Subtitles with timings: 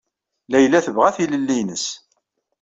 [0.51, 1.85] Layla tebɣa tilelli-nnes.